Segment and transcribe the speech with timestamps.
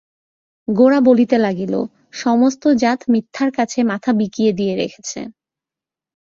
[0.67, 1.73] গোরা বলিতে লাগিল,
[2.13, 5.19] সমস্ত জাত মিথ্যার কাছে মাথা বিকিয়ে দিয়ে রেখেছে।